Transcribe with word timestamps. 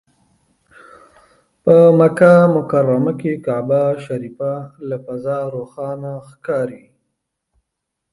په 1.63 1.75
مکه 1.99 2.31
مکرمه 2.55 3.13
کې 3.19 3.31
کعبه 3.45 3.81
شریفه 4.05 4.53
له 4.87 4.97
فضا 5.05 5.37
روښانه 5.55 6.11
ښکاري. 6.29 6.83